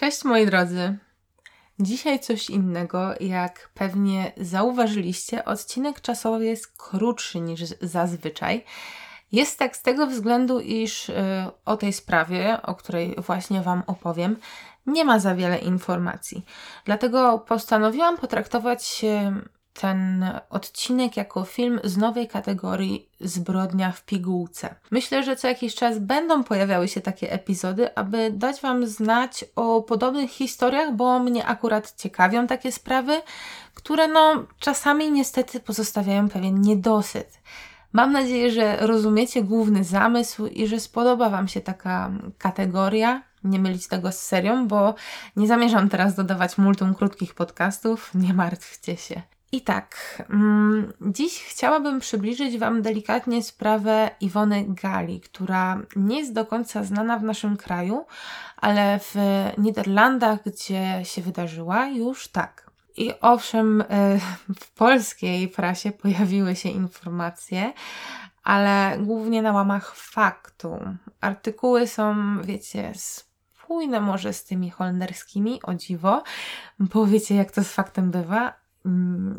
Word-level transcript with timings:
Cześć 0.00 0.24
moi 0.24 0.46
drodzy. 0.46 0.98
Dzisiaj 1.78 2.20
coś 2.20 2.50
innego, 2.50 3.14
jak 3.20 3.70
pewnie 3.74 4.32
zauważyliście, 4.36 5.44
odcinek 5.44 6.00
czasowy 6.00 6.44
jest 6.46 6.76
krótszy 6.76 7.40
niż 7.40 7.60
zazwyczaj. 7.80 8.64
Jest 9.32 9.58
tak 9.58 9.76
z 9.76 9.82
tego 9.82 10.06
względu, 10.06 10.60
iż 10.60 11.08
y, 11.08 11.14
o 11.64 11.76
tej 11.76 11.92
sprawie, 11.92 12.62
o 12.62 12.74
której 12.74 13.14
właśnie 13.18 13.62
Wam 13.62 13.82
opowiem, 13.86 14.36
nie 14.86 15.04
ma 15.04 15.18
za 15.18 15.34
wiele 15.34 15.58
informacji. 15.58 16.44
Dlatego 16.84 17.38
postanowiłam 17.38 18.16
potraktować 18.16 19.04
ten 19.80 20.30
odcinek 20.50 21.16
jako 21.16 21.44
film 21.44 21.80
z 21.84 21.96
nowej 21.96 22.28
kategorii 22.28 23.08
Zbrodnia 23.20 23.92
w 23.92 24.04
pigułce. 24.04 24.74
Myślę, 24.90 25.22
że 25.22 25.36
co 25.36 25.48
jakiś 25.48 25.74
czas 25.74 25.98
będą 25.98 26.44
pojawiały 26.44 26.88
się 26.88 27.00
takie 27.00 27.32
epizody, 27.32 27.94
aby 27.94 28.30
dać 28.32 28.60
Wam 28.60 28.86
znać 28.86 29.44
o 29.56 29.82
podobnych 29.82 30.30
historiach, 30.30 30.94
bo 30.96 31.18
mnie 31.18 31.46
akurat 31.46 31.94
ciekawią 31.96 32.46
takie 32.46 32.72
sprawy, 32.72 33.22
które 33.74 34.08
no 34.08 34.44
czasami 34.58 35.12
niestety 35.12 35.60
pozostawiają 35.60 36.28
pewien 36.28 36.60
niedosyt. 36.60 37.38
Mam 37.92 38.12
nadzieję, 38.12 38.50
że 38.50 38.76
rozumiecie 38.76 39.42
główny 39.42 39.84
zamysł 39.84 40.46
i 40.46 40.66
że 40.66 40.80
spodoba 40.80 41.30
Wam 41.30 41.48
się 41.48 41.60
taka 41.60 42.10
kategoria. 42.38 43.22
Nie 43.44 43.58
mylić 43.58 43.88
tego 43.88 44.12
z 44.12 44.18
serią, 44.18 44.68
bo 44.68 44.94
nie 45.36 45.46
zamierzam 45.46 45.88
teraz 45.88 46.14
dodawać 46.14 46.58
multum 46.58 46.94
krótkich 46.94 47.34
podcastów, 47.34 48.10
nie 48.14 48.34
martwcie 48.34 48.96
się. 48.96 49.22
I 49.52 49.60
tak, 49.60 50.22
mm, 50.30 50.92
dziś 51.00 51.44
chciałabym 51.44 52.00
przybliżyć 52.00 52.58
Wam 52.58 52.82
delikatnie 52.82 53.42
sprawę 53.42 54.10
Iwony 54.20 54.64
Gali, 54.68 55.20
która 55.20 55.78
nie 55.96 56.18
jest 56.18 56.32
do 56.32 56.46
końca 56.46 56.84
znana 56.84 57.18
w 57.18 57.22
naszym 57.22 57.56
kraju, 57.56 58.06
ale 58.56 58.98
w 58.98 59.14
Niderlandach, 59.58 60.38
gdzie 60.46 61.00
się 61.04 61.22
wydarzyła, 61.22 61.86
już 61.86 62.28
tak. 62.28 62.70
I 62.96 63.12
owszem, 63.20 63.80
e, 63.80 64.18
w 64.60 64.70
polskiej 64.70 65.48
prasie 65.48 65.92
pojawiły 65.92 66.56
się 66.56 66.68
informacje, 66.68 67.72
ale 68.42 68.98
głównie 68.98 69.42
na 69.42 69.52
łamach 69.52 69.94
faktu. 69.96 70.78
Artykuły 71.20 71.86
są, 71.86 72.14
wiecie, 72.42 72.92
spójne 72.94 74.00
może 74.00 74.32
z 74.32 74.44
tymi 74.44 74.70
holenderskimi, 74.70 75.60
o 75.62 75.74
dziwo, 75.74 76.22
bo 76.78 77.06
wiecie, 77.06 77.34
jak 77.34 77.50
to 77.50 77.64
z 77.64 77.72
faktem 77.72 78.10
bywa, 78.10 78.59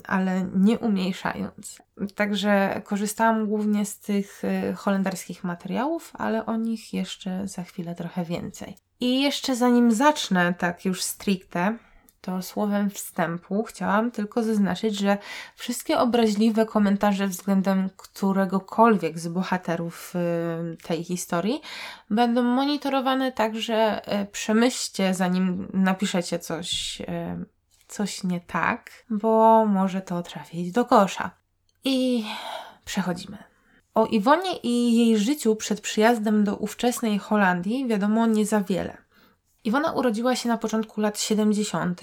ale 0.07 0.45
nie 0.55 0.79
umniejszając. 0.79 1.81
Także 2.15 2.81
korzystałam 2.85 3.47
głównie 3.47 3.85
z 3.85 3.99
tych 3.99 4.43
y, 4.43 4.73
holenderskich 4.75 5.43
materiałów, 5.43 6.11
ale 6.13 6.45
o 6.45 6.55
nich 6.55 6.93
jeszcze 6.93 7.47
za 7.47 7.63
chwilę 7.63 7.95
trochę 7.95 8.25
więcej. 8.25 8.75
I 8.99 9.21
jeszcze 9.21 9.55
zanim 9.55 9.91
zacznę, 9.91 10.53
tak 10.53 10.85
już 10.85 11.03
stricte, 11.03 11.77
to 12.21 12.41
słowem 12.41 12.89
wstępu 12.89 13.63
chciałam 13.63 14.11
tylko 14.11 14.43
zaznaczyć, 14.43 14.99
że 14.99 15.17
wszystkie 15.55 15.99
obraźliwe 15.99 16.65
komentarze 16.65 17.27
względem 17.27 17.89
któregokolwiek 17.97 19.19
z 19.19 19.27
bohaterów 19.27 20.13
y, 20.15 20.77
tej 20.83 21.03
historii 21.03 21.61
będą 22.09 22.43
monitorowane, 22.43 23.31
także 23.31 24.01
y, 24.21 24.25
przemyślcie, 24.25 25.13
zanim 25.13 25.67
napiszecie 25.73 26.39
coś 26.39 27.01
coś 27.91 28.23
nie 28.23 28.39
tak, 28.39 29.05
bo 29.09 29.65
może 29.65 30.01
to 30.01 30.23
trafić 30.23 30.71
do 30.71 30.85
kosza. 30.85 31.31
I 31.83 32.25
przechodzimy. 32.85 33.37
O 33.93 34.05
Iwonie 34.05 34.57
i 34.63 34.97
jej 34.97 35.17
życiu 35.17 35.55
przed 35.55 35.81
przyjazdem 35.81 36.43
do 36.43 36.55
ówczesnej 36.55 37.19
Holandii 37.19 37.87
wiadomo 37.87 38.27
nie 38.27 38.45
za 38.45 38.61
wiele. 38.61 38.97
Iwona 39.63 39.91
urodziła 39.91 40.35
się 40.35 40.49
na 40.49 40.57
początku 40.57 41.01
lat 41.01 41.19
70. 41.19 42.01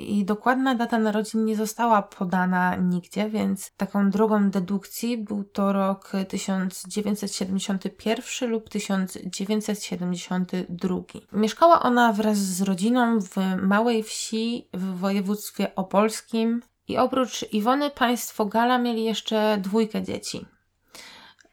i 0.00 0.24
dokładna 0.24 0.74
data 0.74 0.98
narodzin 0.98 1.44
nie 1.44 1.56
została 1.56 2.02
podana 2.02 2.76
nigdzie, 2.76 3.30
więc 3.30 3.72
taką 3.76 4.10
drogą 4.10 4.50
dedukcji 4.50 5.18
był 5.18 5.44
to 5.44 5.72
rok 5.72 6.12
1971 6.28 8.50
lub 8.50 8.68
1972. 8.68 10.96
Mieszkała 11.32 11.82
ona 11.82 12.12
wraz 12.12 12.38
z 12.38 12.62
rodziną 12.62 13.20
w 13.20 13.36
małej 13.62 14.02
wsi 14.02 14.68
w 14.74 14.98
województwie 14.98 15.74
opolskim 15.74 16.62
i 16.88 16.98
oprócz 16.98 17.52
Iwony 17.52 17.90
państwo 17.90 18.46
Gala 18.46 18.78
mieli 18.78 19.04
jeszcze 19.04 19.58
dwójkę 19.60 20.02
dzieci. 20.02 20.46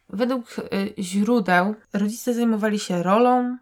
Według 0.09 0.59
y, 0.59 0.93
źródeł 0.99 1.75
rodzice 1.93 2.33
zajmowali 2.33 2.79
się 2.79 3.03
rolą, 3.03 3.57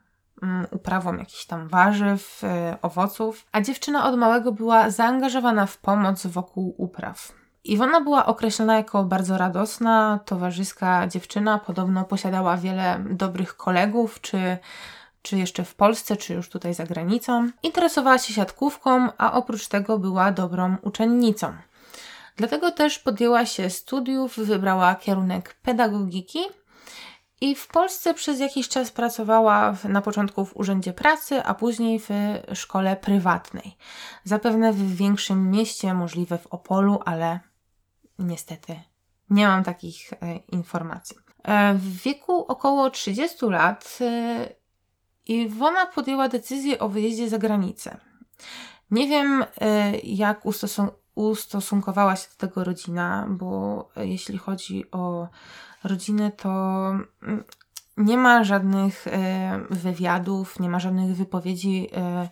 uprawą 0.71 1.17
jakichś 1.17 1.45
tam 1.45 1.67
warzyw, 1.67 2.43
y, 2.43 2.47
owoców, 2.81 3.45
a 3.51 3.61
dziewczyna 3.61 4.05
od 4.05 4.15
małego 4.17 4.51
była 4.51 4.89
zaangażowana 4.89 5.65
w 5.65 5.77
pomoc 5.77 6.27
wokół 6.27 6.75
upraw. 6.77 7.31
Iwona 7.63 8.01
była 8.01 8.25
określona 8.25 8.75
jako 8.75 9.03
bardzo 9.03 9.37
radosna, 9.37 10.19
towarzyska 10.25 11.07
dziewczyna, 11.07 11.59
podobno 11.59 12.03
posiadała 12.03 12.57
wiele 12.57 13.03
dobrych 13.09 13.57
kolegów, 13.57 14.21
czy, 14.21 14.57
czy 15.21 15.37
jeszcze 15.37 15.63
w 15.63 15.75
Polsce, 15.75 16.17
czy 16.17 16.33
już 16.33 16.49
tutaj 16.49 16.73
za 16.73 16.83
granicą. 16.83 17.49
Interesowała 17.63 18.17
się 18.17 18.33
siatkówką, 18.33 19.07
a 19.17 19.33
oprócz 19.33 19.67
tego 19.67 19.99
była 19.99 20.31
dobrą 20.31 20.75
uczennicą. 20.81 21.53
Dlatego 22.37 22.71
też 22.71 22.99
podjęła 22.99 23.45
się 23.45 23.69
studiów, 23.69 24.37
wybrała 24.37 24.95
kierunek 24.95 25.55
pedagogiki 25.61 26.39
i 27.41 27.55
w 27.55 27.67
Polsce 27.67 28.13
przez 28.13 28.39
jakiś 28.39 28.69
czas 28.69 28.91
pracowała 28.91 29.73
w, 29.73 29.85
na 29.85 30.01
początku 30.01 30.45
w 30.45 30.57
Urzędzie 30.57 30.93
Pracy, 30.93 31.43
a 31.43 31.53
później 31.53 31.99
w 31.99 32.09
szkole 32.53 32.95
prywatnej. 32.95 33.77
Zapewne 34.23 34.73
w 34.73 34.95
większym 34.95 35.51
mieście, 35.51 35.93
możliwe 35.93 36.37
w 36.37 36.47
Opolu, 36.47 36.99
ale 37.05 37.39
niestety 38.19 38.79
nie 39.29 39.47
mam 39.47 39.63
takich 39.63 40.13
e, 40.13 40.35
informacji. 40.35 41.17
E, 41.43 41.73
w 41.73 42.01
wieku 42.01 42.45
około 42.47 42.89
30 42.89 43.45
lat 43.45 43.97
e, 44.01 44.49
Iwona 45.25 45.85
podjęła 45.85 46.29
decyzję 46.29 46.79
o 46.79 46.89
wyjeździe 46.89 47.29
za 47.29 47.37
granicę. 47.37 47.97
Nie 48.91 49.07
wiem, 49.07 49.45
e, 49.61 49.97
jak 49.99 50.45
ustosun 50.45 50.87
ustosunkowała 51.15 52.15
się 52.15 52.27
do 52.29 52.47
tego 52.47 52.63
rodzina, 52.63 53.27
bo 53.29 53.89
jeśli 53.95 54.37
chodzi 54.37 54.91
o 54.91 55.27
rodzinę, 55.83 56.31
to 56.31 56.49
mm, 57.23 57.43
nie 57.97 58.17
ma 58.17 58.43
żadnych 58.43 59.07
e, 59.07 59.59
wywiadów, 59.69 60.59
nie 60.59 60.69
ma 60.69 60.79
żadnych 60.79 61.15
wypowiedzi 61.15 61.89
e, 61.95 62.29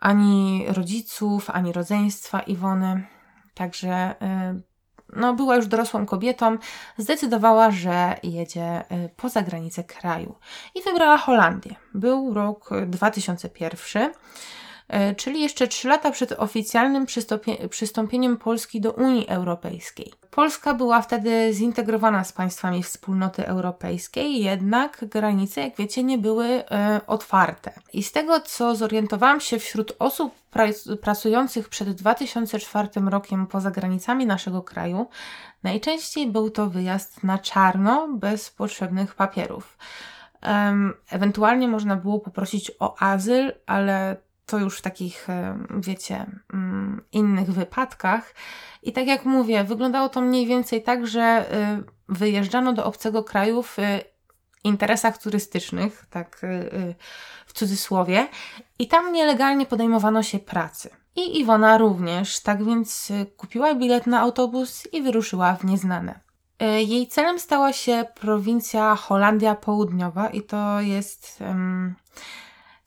ani 0.00 0.64
rodziców, 0.68 1.50
ani 1.50 1.72
rodzeństwa 1.72 2.40
Iwony. 2.40 3.06
Także 3.54 4.14
e, 4.22 4.60
no, 5.16 5.34
była 5.34 5.56
już 5.56 5.66
dorosłą 5.66 6.06
kobietą, 6.06 6.58
zdecydowała, 6.98 7.70
że 7.70 8.16
jedzie 8.22 8.84
poza 9.16 9.42
granicę 9.42 9.84
kraju 9.84 10.34
i 10.74 10.82
wybrała 10.82 11.18
Holandię. 11.18 11.74
Był 11.94 12.34
rok 12.34 12.70
2001. 12.86 14.12
E, 14.88 15.14
czyli 15.14 15.42
jeszcze 15.42 15.68
3 15.68 15.88
lata 15.88 16.10
przed 16.10 16.32
oficjalnym 16.32 17.06
przystąpieniem 17.70 18.36
Polski 18.36 18.80
do 18.80 18.92
Unii 18.92 19.28
Europejskiej. 19.28 20.12
Polska 20.30 20.74
była 20.74 21.02
wtedy 21.02 21.52
zintegrowana 21.52 22.24
z 22.24 22.32
państwami 22.32 22.82
wspólnoty 22.82 23.46
europejskiej, 23.46 24.42
jednak 24.42 25.04
granice, 25.08 25.60
jak 25.60 25.76
wiecie, 25.76 26.02
nie 26.02 26.18
były 26.18 26.46
e, 26.46 27.00
otwarte. 27.06 27.72
I 27.92 28.02
z 28.02 28.12
tego, 28.12 28.40
co 28.40 28.76
zorientowałam 28.76 29.40
się 29.40 29.58
wśród 29.58 29.96
osób 29.98 30.34
pracujących 31.00 31.68
przed 31.68 31.90
2004 31.90 32.88
rokiem 33.06 33.46
poza 33.46 33.70
granicami 33.70 34.26
naszego 34.26 34.62
kraju, 34.62 35.06
najczęściej 35.62 36.26
był 36.26 36.50
to 36.50 36.66
wyjazd 36.66 37.24
na 37.24 37.38
czarno, 37.38 38.08
bez 38.08 38.50
potrzebnych 38.50 39.14
papierów. 39.14 39.78
Ewentualnie 41.10 41.68
można 41.68 41.96
było 41.96 42.20
poprosić 42.20 42.72
o 42.78 43.02
azyl, 43.02 43.52
ale 43.66 44.16
to 44.46 44.58
już 44.58 44.78
w 44.78 44.82
takich, 44.82 45.30
e, 45.30 45.58
wiecie, 45.70 46.26
mm, 46.52 47.04
innych 47.12 47.52
wypadkach. 47.52 48.34
I 48.82 48.92
tak 48.92 49.06
jak 49.06 49.24
mówię, 49.24 49.64
wyglądało 49.64 50.08
to 50.08 50.20
mniej 50.20 50.46
więcej 50.46 50.82
tak, 50.82 51.06
że 51.06 51.20
e, 51.22 51.82
wyjeżdżano 52.08 52.72
do 52.72 52.84
obcego 52.84 53.24
kraju 53.24 53.62
w 53.62 53.78
e, 53.78 54.00
interesach 54.64 55.18
turystycznych, 55.18 56.06
tak 56.10 56.40
w 57.46 57.52
cudzysłowie, 57.52 58.28
i 58.78 58.88
tam 58.88 59.12
nielegalnie 59.12 59.66
podejmowano 59.66 60.22
się 60.22 60.38
pracy. 60.38 60.90
I 61.16 61.40
Iwona 61.40 61.78
również, 61.78 62.40
tak 62.40 62.64
więc 62.64 63.12
kupiła 63.36 63.74
bilet 63.74 64.06
na 64.06 64.20
autobus 64.20 64.88
i 64.92 65.02
wyruszyła 65.02 65.54
w 65.54 65.64
nieznane. 65.64 66.20
Jej 66.86 67.06
celem 67.08 67.38
stała 67.38 67.72
się 67.72 68.04
prowincja 68.14 68.96
Holandia 68.96 69.54
Południowa 69.54 70.28
i 70.28 70.42
to 70.42 70.80
jest. 70.80 71.38
Um, 71.40 71.94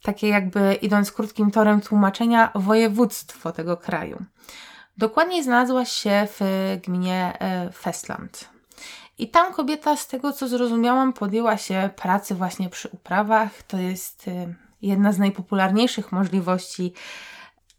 takie 0.03 0.27
jakby 0.27 0.73
idąc 0.73 1.11
krótkim 1.11 1.51
torem 1.51 1.81
tłumaczenia, 1.81 2.51
województwo 2.55 3.51
tego 3.51 3.77
kraju. 3.77 4.25
Dokładniej 4.97 5.43
znalazła 5.43 5.85
się 5.85 6.27
w 6.39 6.41
gminie 6.83 7.37
e, 7.39 7.71
Festland. 7.71 8.49
I 9.17 9.29
tam 9.29 9.53
kobieta, 9.53 9.95
z 9.95 10.07
tego 10.07 10.33
co 10.33 10.47
zrozumiałam, 10.47 11.13
podjęła 11.13 11.57
się 11.57 11.89
pracy 11.95 12.35
właśnie 12.35 12.69
przy 12.69 12.87
uprawach. 12.87 13.63
To 13.63 13.77
jest 13.77 14.27
e, 14.27 14.53
jedna 14.81 15.11
z 15.11 15.19
najpopularniejszych 15.19 16.11
możliwości 16.11 16.93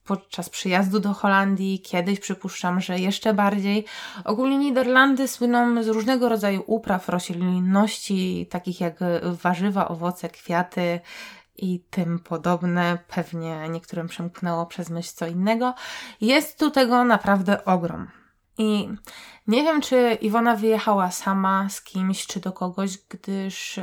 podczas 0.04 0.50
przyjazdu 0.50 1.00
do 1.00 1.12
Holandii, 1.12 1.80
kiedyś 1.80 2.20
przypuszczam, 2.20 2.80
że 2.80 2.98
jeszcze 2.98 3.34
bardziej. 3.34 3.84
Ogólnie 4.24 4.58
Niderlandy 4.58 5.28
słyną 5.28 5.82
z 5.82 5.88
różnego 5.88 6.28
rodzaju 6.28 6.62
upraw, 6.66 7.08
roślinności, 7.08 8.46
takich 8.50 8.80
jak 8.80 8.98
warzywa, 9.22 9.88
owoce, 9.88 10.28
kwiaty 10.28 11.00
i 11.60 11.84
tym 11.90 12.18
podobne. 12.18 12.98
Pewnie 13.08 13.68
niektórym 13.68 14.08
przemknęło 14.08 14.66
przez 14.66 14.90
myśl 14.90 15.10
co 15.14 15.26
innego. 15.26 15.74
Jest 16.20 16.58
tu 16.58 16.70
tego 16.70 17.04
naprawdę 17.04 17.64
ogrom. 17.64 18.08
I 18.58 18.88
nie 19.46 19.62
wiem, 19.62 19.80
czy 19.80 20.18
Iwona 20.20 20.56
wyjechała 20.56 21.10
sama 21.10 21.68
z 21.68 21.82
kimś, 21.82 22.26
czy 22.26 22.40
do 22.40 22.52
kogoś, 22.52 22.98
gdyż 23.08 23.80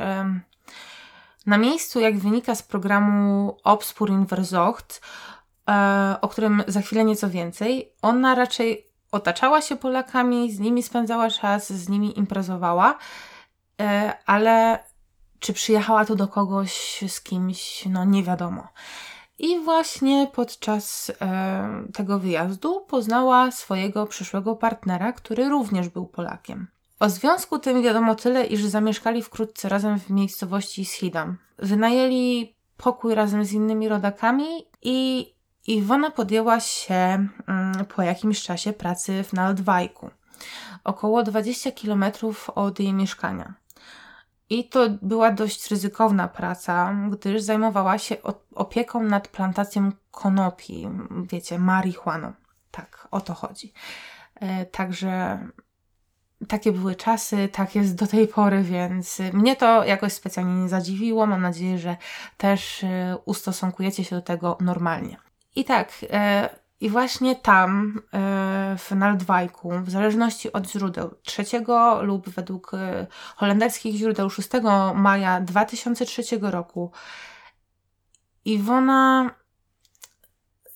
na 1.48 1.58
miejscu, 1.58 2.00
jak 2.00 2.18
wynika 2.18 2.54
z 2.54 2.62
programu 2.62 3.56
Obspur 3.64 4.10
in 4.10 4.26
Verzocht, 4.26 5.00
e, 5.70 6.16
o 6.20 6.28
którym 6.28 6.62
za 6.66 6.80
chwilę 6.80 7.04
nieco 7.04 7.30
więcej, 7.30 7.92
ona 8.02 8.34
raczej 8.34 8.86
otaczała 9.12 9.60
się 9.62 9.76
Polakami, 9.76 10.52
z 10.52 10.58
nimi 10.58 10.82
spędzała 10.82 11.30
czas, 11.30 11.72
z 11.72 11.88
nimi 11.88 12.18
imprezowała, 12.18 12.98
e, 13.80 14.14
ale 14.26 14.84
czy 15.38 15.52
przyjechała 15.52 16.04
tu 16.04 16.16
do 16.16 16.28
kogoś 16.28 17.04
z 17.08 17.20
kimś, 17.20 17.86
no 17.86 18.04
nie 18.04 18.22
wiadomo. 18.22 18.68
I 19.38 19.60
właśnie 19.60 20.30
podczas 20.32 21.12
e, 21.20 21.84
tego 21.94 22.18
wyjazdu 22.18 22.80
poznała 22.80 23.50
swojego 23.50 24.06
przyszłego 24.06 24.56
partnera, 24.56 25.12
który 25.12 25.48
również 25.48 25.88
był 25.88 26.06
Polakiem. 26.06 26.66
O 27.00 27.08
związku 27.10 27.58
tym 27.58 27.82
wiadomo 27.82 28.14
tyle, 28.14 28.46
iż 28.46 28.64
zamieszkali 28.64 29.22
wkrótce 29.22 29.68
razem 29.68 30.00
w 30.00 30.10
miejscowości 30.10 30.84
Schidam. 30.84 31.36
Wynajęli 31.58 32.54
pokój 32.76 33.14
razem 33.14 33.44
z 33.44 33.52
innymi 33.52 33.88
rodakami 33.88 34.46
i 34.82 35.28
Iwona 35.66 36.10
podjęła 36.10 36.60
się 36.60 36.94
mm, 36.94 37.84
po 37.96 38.02
jakimś 38.02 38.42
czasie 38.42 38.72
pracy 38.72 39.24
w 39.24 39.32
Naldwajku, 39.32 40.10
około 40.84 41.22
20 41.22 41.70
km 41.72 42.04
od 42.54 42.80
jej 42.80 42.94
mieszkania. 42.94 43.54
I 44.50 44.68
to 44.68 44.90
była 45.02 45.30
dość 45.30 45.70
ryzykowna 45.70 46.28
praca, 46.28 46.94
gdyż 47.10 47.42
zajmowała 47.42 47.98
się 47.98 48.16
opieką 48.54 49.02
nad 49.02 49.28
plantacją 49.28 49.92
konopi, 50.10 50.88
wiecie, 51.32 51.58
marihuaną. 51.58 52.32
Tak, 52.70 53.08
o 53.10 53.20
to 53.20 53.34
chodzi. 53.34 53.72
E, 54.34 54.66
także 54.66 55.38
takie 56.48 56.72
były 56.72 56.94
czasy, 56.94 57.48
tak 57.52 57.74
jest 57.74 57.94
do 57.94 58.06
tej 58.06 58.28
pory, 58.28 58.62
więc 58.62 59.18
mnie 59.32 59.56
to 59.56 59.84
jakoś 59.84 60.12
specjalnie 60.12 60.62
nie 60.62 60.68
zadziwiło. 60.68 61.26
Mam 61.26 61.42
nadzieję, 61.42 61.78
że 61.78 61.96
też 62.36 62.84
e, 62.84 63.16
ustosunkujecie 63.24 64.04
się 64.04 64.16
do 64.16 64.22
tego 64.22 64.58
normalnie. 64.60 65.16
I 65.56 65.64
tak, 65.64 65.92
e, 66.10 66.57
i 66.80 66.90
właśnie 66.90 67.36
tam, 67.36 68.02
e, 68.12 68.76
w 68.78 68.90
Naldwajku, 68.90 69.70
w 69.82 69.90
zależności 69.90 70.52
od 70.52 70.70
źródeł, 70.70 71.14
3 71.22 71.44
lub 72.02 72.28
według 72.28 72.74
e, 72.74 73.06
holenderskich 73.36 73.96
źródeł 73.96 74.30
6 74.30 74.48
maja 74.94 75.40
2003 75.40 76.22
roku, 76.40 76.92
Iwona 78.44 79.30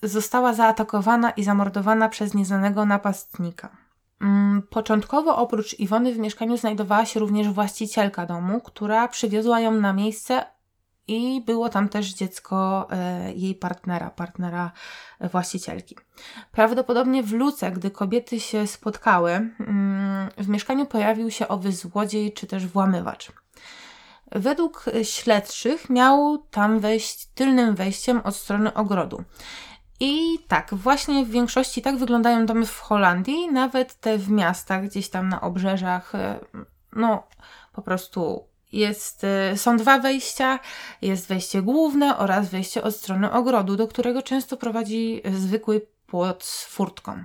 została 0.03 0.55
zaatakowana 0.55 1.31
i 1.31 1.45
zamordowana 1.45 2.09
przez 2.09 2.35
nieznanego 2.35 2.87
napastnika. 2.87 3.77
Mm, 4.21 4.63
początkowo 4.63 5.37
oprócz 5.37 5.81
Iwony 5.81 6.13
w 6.13 6.19
mieszkaniu 6.19 6.57
znajdowała 6.57 7.07
się 7.07 7.21
również 7.21 7.49
właścicielka 7.49 8.27
domu, 8.27 8.61
która 8.61 9.09
przywiozła 9.09 9.61
ją 9.61 9.73
na 9.73 9.93
miejsce 9.93 10.45
i 11.09 11.43
było 11.47 11.69
tam 11.69 11.89
też 11.89 12.15
dziecko 12.15 12.89
e, 12.91 13.33
jej 13.33 13.55
partnera, 13.55 14.11
partnera 14.11 14.73
właścicielki. 15.21 15.97
Prawdopodobnie 16.53 17.23
w 17.23 17.33
Luce, 17.33 17.73
gdy 17.73 17.91
kobiety 17.91 18.41
się 18.41 18.67
spotkały, 18.67 19.31
mm, 19.31 20.29
w 20.39 20.49
mieszkaniu 20.49 20.87
pojawił 20.87 21.31
się 21.31 21.49
owy 21.49 21.73
złodziej 21.73 22.33
czy 22.33 22.47
też 22.47 22.67
włamywacz. 22.67 23.33
Według 24.33 24.85
śledczych 25.03 25.91
miał 25.91 26.39
tam 26.51 26.81
wejść 26.81 27.27
tylnym 27.27 27.75
wejściem 27.75 28.21
od 28.25 28.37
strony 28.37 28.75
ogrodu. 28.75 29.25
I 30.01 30.39
tak, 30.49 30.75
właśnie 30.75 31.25
w 31.25 31.31
większości 31.31 31.83
tak 31.83 31.97
wyglądają 31.97 32.47
domy 32.47 32.67
w 32.67 32.79
Holandii, 32.79 33.53
nawet 33.53 33.95
te 33.95 34.19
w 34.19 34.31
miastach, 34.31 34.85
gdzieś 34.87 35.09
tam 35.09 35.29
na 35.29 35.41
obrzeżach, 35.41 36.15
e, 36.15 36.41
no 36.93 37.23
po 37.73 37.83
prostu 37.83 38.45
jest, 38.73 39.25
y, 39.53 39.57
są 39.59 39.77
dwa 39.77 39.99
wejścia. 39.99 40.59
Jest 41.03 41.29
wejście 41.29 41.63
główne 41.63 42.19
oraz 42.19 42.49
wejście 42.49 42.83
od 42.83 42.97
strony 42.97 43.33
ogrodu, 43.33 43.77
do 43.77 43.89
którego 43.89 44.23
często 44.23 44.57
prowadzi 44.57 45.23
zwykły 45.33 45.87
płot 46.07 46.45
z 46.45 46.65
furtką. 46.65 47.25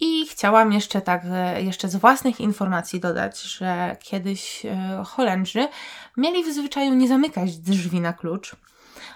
I 0.00 0.26
chciałam 0.26 0.72
jeszcze 0.72 1.00
tak, 1.00 1.22
e, 1.32 1.62
jeszcze 1.62 1.88
z 1.88 1.96
własnych 1.96 2.40
informacji 2.40 3.00
dodać, 3.00 3.42
że 3.42 3.96
kiedyś 4.00 4.66
e, 4.66 5.02
Holendrzy 5.06 5.68
mieli 6.16 6.44
w 6.44 6.54
zwyczaju 6.54 6.94
nie 6.94 7.08
zamykać 7.08 7.56
drzwi 7.56 8.00
na 8.00 8.12
klucz. 8.12 8.56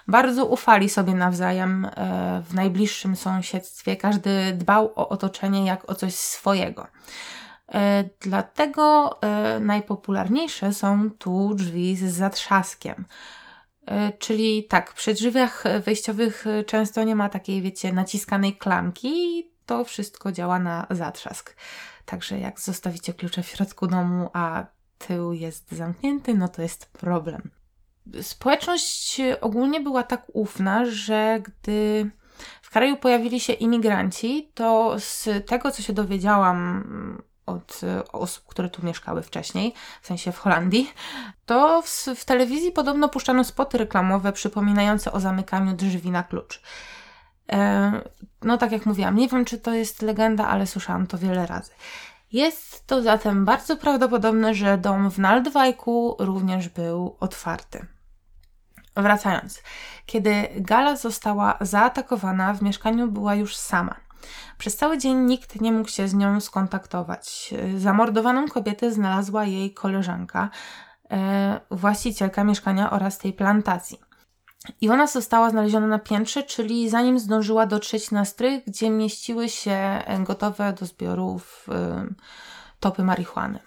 Bardzo 0.07 0.45
ufali 0.45 0.89
sobie 0.89 1.15
nawzajem 1.15 1.85
e, 1.85 2.43
w 2.49 2.53
najbliższym 2.53 3.15
sąsiedztwie. 3.15 3.95
Każdy 3.95 4.53
dbał 4.53 4.93
o 4.95 5.09
otoczenie 5.09 5.65
jak 5.65 5.91
o 5.91 5.95
coś 5.95 6.15
swojego. 6.15 6.87
E, 7.71 8.09
dlatego 8.19 9.17
e, 9.21 9.59
najpopularniejsze 9.59 10.73
są 10.73 11.09
tu 11.11 11.53
drzwi 11.55 11.95
z 11.95 12.03
zatrzaskiem. 12.03 13.05
E, 13.85 14.11
czyli 14.11 14.63
tak, 14.63 14.93
przy 14.93 15.13
drzwiach 15.13 15.63
wejściowych 15.85 16.45
często 16.67 17.03
nie 17.03 17.15
ma 17.15 17.29
takiej, 17.29 17.61
wiecie, 17.61 17.93
naciskanej 17.93 18.57
klamki, 18.57 19.47
to 19.65 19.83
wszystko 19.83 20.31
działa 20.31 20.59
na 20.59 20.87
zatrzask. 20.89 21.55
Także 22.05 22.39
jak 22.39 22.59
zostawicie 22.59 23.13
klucze 23.13 23.43
w 23.43 23.47
środku 23.47 23.87
domu, 23.87 24.29
a 24.33 24.65
tył 24.97 25.33
jest 25.33 25.71
zamknięty, 25.71 26.33
no 26.33 26.47
to 26.47 26.61
jest 26.61 26.85
problem. 26.85 27.51
Społeczność 28.21 29.21
ogólnie 29.41 29.81
była 29.81 30.03
tak 30.03 30.25
ufna, 30.33 30.85
że 30.85 31.41
gdy 31.43 32.11
w 32.61 32.69
kraju 32.69 32.97
pojawili 32.97 33.39
się 33.39 33.53
imigranci, 33.53 34.51
to 34.53 34.95
z 34.99 35.29
tego, 35.47 35.71
co 35.71 35.81
się 35.81 35.93
dowiedziałam 35.93 36.83
od 37.45 37.81
e, 37.83 38.11
osób, 38.11 38.45
które 38.47 38.69
tu 38.69 38.85
mieszkały 38.85 39.23
wcześniej, 39.23 39.73
w 40.01 40.07
sensie 40.07 40.31
w 40.31 40.37
Holandii, 40.37 40.91
to 41.45 41.81
w, 41.81 41.87
w, 42.15 42.25
telewizji 42.25 42.71
podobno 42.71 43.09
puszczano 43.09 43.43
spoty 43.43 43.77
reklamowe 43.77 44.33
przypominające 44.33 45.11
o 45.11 45.19
zamykaniu 45.19 45.73
drzwi 45.73 46.11
na 46.11 46.23
klucz. 46.23 46.61
E, 47.51 47.91
no, 48.41 48.57
tak 48.57 48.71
jak 48.71 48.85
mówiłam, 48.85 49.15
nie 49.15 49.27
wiem, 49.27 49.45
czy 49.45 49.59
to 49.59 49.73
jest 49.73 50.01
legenda, 50.01 50.47
ale 50.47 50.67
słyszałam 50.67 51.07
to 51.07 51.17
wiele 51.17 51.47
razy. 51.47 51.71
Jest 52.31 52.87
to 52.87 53.01
zatem 53.01 53.45
bardzo 53.45 53.77
prawdopodobne, 53.77 54.53
że 54.53 54.77
dom 54.77 55.11
w 55.11 55.19
Naldwajku 55.19 56.15
również 56.19 56.69
był 56.69 57.17
otwarty. 57.19 57.85
Wracając, 58.95 59.61
kiedy 60.05 60.47
Gala 60.55 60.95
została 60.95 61.57
zaatakowana, 61.61 62.53
w 62.53 62.61
mieszkaniu 62.61 63.07
była 63.07 63.35
już 63.35 63.55
sama. 63.55 63.95
Przez 64.57 64.75
cały 64.75 64.97
dzień 64.97 65.17
nikt 65.17 65.61
nie 65.61 65.71
mógł 65.71 65.89
się 65.89 66.07
z 66.07 66.13
nią 66.13 66.39
skontaktować. 66.39 67.53
Zamordowaną 67.77 68.47
kobietę 68.47 68.91
znalazła 68.91 69.45
jej 69.45 69.73
koleżanka, 69.73 70.49
e, 71.11 71.59
właścicielka 71.71 72.43
mieszkania 72.43 72.91
oraz 72.91 73.17
tej 73.17 73.33
plantacji. 73.33 73.99
I 74.81 74.89
ona 74.89 75.07
została 75.07 75.49
znaleziona 75.49 75.87
na 75.87 75.99
piętrze, 75.99 76.43
czyli 76.43 76.89
zanim 76.89 77.19
zdążyła 77.19 77.65
dotrzeć 77.65 78.11
na 78.11 78.25
strych, 78.25 78.63
gdzie 78.67 78.89
mieściły 78.89 79.49
się 79.49 80.03
gotowe 80.19 80.73
do 80.73 80.85
zbiorów 80.85 81.67
e, 81.71 82.05
topy 82.79 83.03
marihuany. 83.03 83.59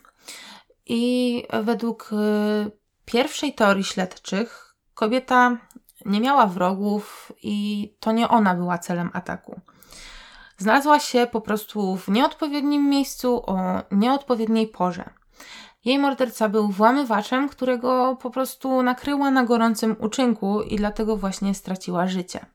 I 0.86 1.44
według 1.62 2.10
e, 2.12 2.70
pierwszej 3.04 3.54
teorii 3.54 3.84
śledczych 3.84 4.74
kobieta 4.94 5.56
nie 6.06 6.20
miała 6.20 6.46
wrogów 6.46 7.32
i 7.42 7.88
to 8.00 8.12
nie 8.12 8.28
ona 8.28 8.54
była 8.54 8.78
celem 8.78 9.10
ataku. 9.12 9.60
Znalazła 10.58 11.00
się 11.00 11.26
po 11.32 11.40
prostu 11.40 11.96
w 11.96 12.08
nieodpowiednim 12.08 12.88
miejscu 12.88 13.42
o 13.46 13.58
nieodpowiedniej 13.90 14.66
porze. 14.66 15.10
Jej 15.84 15.98
morderca 15.98 16.48
był 16.48 16.68
włamywaczem, 16.68 17.48
którego 17.48 18.16
po 18.22 18.30
prostu 18.30 18.82
nakryła 18.82 19.30
na 19.30 19.44
gorącym 19.44 19.96
uczynku 19.98 20.62
i 20.62 20.76
dlatego 20.76 21.16
właśnie 21.16 21.54
straciła 21.54 22.06
życie. 22.06 22.46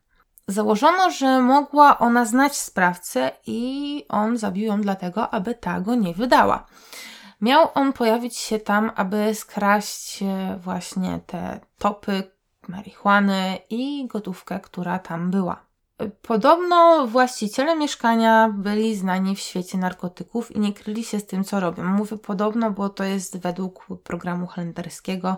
Założono, 0.48 1.12
że 1.12 1.42
mogła 1.42 2.00
ona 2.00 2.26
znać 2.26 2.58
sprawcę 2.58 3.32
i 3.48 4.06
on 4.10 4.38
zabił 4.38 4.66
ją 4.66 4.82
dlatego, 4.82 5.30
aby 5.30 5.56
ta 5.56 5.82
go 5.82 5.96
nie 5.96 6.14
wydała. 6.14 6.66
Miał 7.42 7.68
on 7.74 7.94
pojawić 7.94 8.38
się 8.38 8.60
tam, 8.60 8.92
aby 8.96 9.36
skraść 9.36 10.24
e, 10.24 10.60
właśnie 10.64 11.20
te 11.26 11.60
topy 11.78 12.24
marihuany 12.68 13.58
i 13.70 14.08
gotówkę, 14.08 14.60
która 14.60 15.00
tam 15.00 15.32
była. 15.32 15.71
Podobno 16.22 17.08
właściciele 17.08 17.76
mieszkania 17.76 18.50
byli 18.58 18.96
znani 18.96 19.36
w 19.36 19.40
świecie 19.40 19.78
narkotyków 19.78 20.56
i 20.56 20.60
nie 20.60 20.74
kryli 20.74 21.04
się 21.04 21.20
z 21.20 21.26
tym, 21.26 21.44
co 21.44 21.60
robią. 21.60 21.84
Mówię 21.84 22.18
podobno, 22.18 22.72
bo 22.72 22.90
to 22.90 23.04
jest 23.04 23.38
według 23.38 23.88
programu 24.04 24.48
holenderskiego 24.48 25.38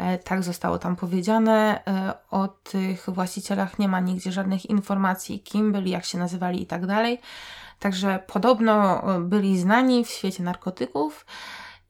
E, 0.00 0.18
tak 0.18 0.42
zostało 0.42 0.78
tam 0.78 0.96
powiedziane. 0.96 1.84
E, 1.86 2.14
o 2.30 2.48
tych 2.48 3.10
właścicielach 3.10 3.78
nie 3.78 3.88
ma 3.88 4.00
nigdzie 4.00 4.32
żadnych 4.32 4.66
informacji, 4.66 5.40
kim 5.40 5.72
byli, 5.72 5.90
jak 5.90 6.04
się 6.04 6.18
nazywali 6.18 6.62
i 6.62 6.66
tak 6.66 6.86
dalej. 6.86 7.20
Także 7.78 8.22
podobno 8.26 9.02
e, 9.16 9.20
byli 9.20 9.58
znani 9.58 10.04
w 10.04 10.10
świecie 10.10 10.42
narkotyków. 10.42 11.26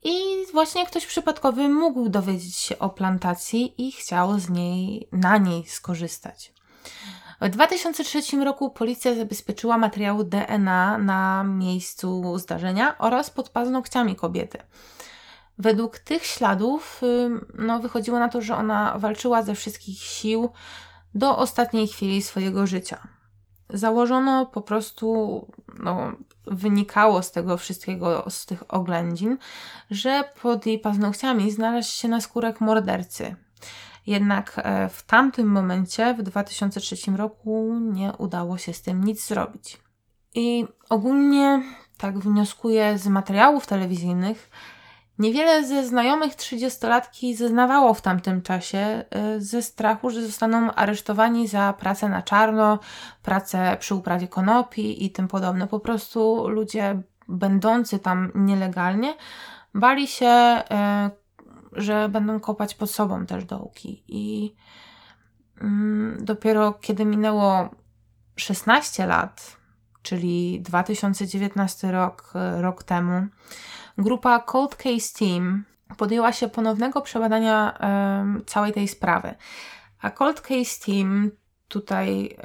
I 0.03 0.13
właśnie 0.51 0.85
ktoś 0.85 1.05
przypadkowy 1.05 1.69
mógł 1.69 2.09
dowiedzieć 2.09 2.55
się 2.55 2.79
o 2.79 2.89
plantacji 2.89 3.87
i 3.87 3.91
chciał 3.91 4.39
z 4.39 4.49
niej, 4.49 5.07
na 5.11 5.37
niej 5.37 5.65
skorzystać. 5.67 6.53
W 7.41 7.49
2003 7.49 8.43
roku 8.43 8.69
policja 8.69 9.15
zabezpieczyła 9.15 9.77
materiały 9.77 10.25
DNA 10.25 10.97
na 10.97 11.43
miejscu 11.43 12.37
zdarzenia 12.37 12.97
oraz 12.97 13.29
pod 13.29 13.49
paznokciami 13.49 14.15
kobiety. 14.15 14.57
Według 15.57 15.99
tych 15.99 16.25
śladów 16.25 17.01
no, 17.53 17.79
wychodziło 17.79 18.19
na 18.19 18.29
to, 18.29 18.41
że 18.41 18.55
ona 18.55 18.97
walczyła 18.97 19.43
ze 19.43 19.55
wszystkich 19.55 19.97
sił 19.97 20.49
do 21.15 21.37
ostatniej 21.37 21.87
chwili 21.87 22.21
swojego 22.21 22.67
życia. 22.67 23.07
Założono 23.69 24.45
po 24.45 24.61
prostu, 24.61 25.47
no, 25.79 26.11
wynikało 26.45 27.23
z 27.23 27.31
tego 27.31 27.57
wszystkiego, 27.57 28.25
z 28.29 28.45
tych 28.45 28.73
oględzin, 28.73 29.37
że 29.91 30.23
pod 30.41 30.65
jej 30.65 30.79
paznokciami 30.79 31.51
znalazł 31.51 31.91
się 31.91 32.07
naskórek 32.07 32.61
mordercy. 32.61 33.35
Jednak 34.07 34.53
e, 34.57 34.89
w 34.89 35.03
tamtym 35.03 35.47
momencie, 35.47 36.13
w 36.13 36.23
2003 36.23 37.11
roku, 37.11 37.79
nie 37.81 38.13
udało 38.17 38.57
się 38.57 38.73
z 38.73 38.81
tym 38.81 39.03
nic 39.03 39.27
zrobić. 39.27 39.81
I 40.35 40.65
ogólnie, 40.89 41.63
tak 41.97 42.19
wnioskuję 42.19 42.97
z 42.97 43.07
materiałów 43.07 43.67
telewizyjnych, 43.67 44.49
Niewiele 45.21 45.63
ze 45.63 45.87
znajomych 45.87 46.35
trzydziestolatki 46.35 47.35
zeznawało 47.35 47.93
w 47.93 48.01
tamtym 48.01 48.41
czasie 48.41 49.05
y, 49.35 49.41
ze 49.41 49.61
strachu, 49.61 50.09
że 50.09 50.21
zostaną 50.21 50.71
aresztowani 50.73 51.47
za 51.47 51.73
pracę 51.73 52.09
na 52.09 52.21
czarno, 52.21 52.79
pracę 53.23 53.77
przy 53.79 53.95
uprawie 53.95 54.27
konopi 54.27 55.05
i 55.05 55.11
tym 55.11 55.27
podobne. 55.27 55.67
Po 55.67 55.79
prostu 55.79 56.47
ludzie 56.47 57.01
będący 57.27 57.99
tam 57.99 58.31
nielegalnie 58.35 59.15
bali 59.73 60.07
się, 60.07 60.61
y, 61.07 61.20
że 61.71 62.09
będą 62.09 62.39
kopać 62.39 62.75
pod 62.75 62.91
sobą 62.91 63.25
też 63.25 63.45
dołki. 63.45 64.03
I 64.07 64.55
mm, 65.61 66.17
dopiero 66.25 66.73
kiedy 66.73 67.05
minęło 67.05 67.69
16 68.35 69.05
lat, 69.05 69.57
czyli 70.01 70.61
2019 70.61 71.91
rok, 71.91 72.33
rok 72.57 72.83
temu, 72.83 73.27
grupa 73.97 74.39
Cold 74.39 74.75
Case 74.75 75.19
Team 75.19 75.63
podjęła 75.97 76.31
się 76.31 76.47
ponownego 76.47 77.01
przebadania 77.01 77.77
całej 78.45 78.73
tej 78.73 78.87
sprawy. 78.87 79.35
A 80.01 80.11
Cold 80.11 80.41
Case 80.41 80.85
Team 80.85 81.31
tutaj 81.71 82.37